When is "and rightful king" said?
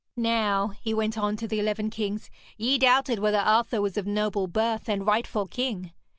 4.89-5.91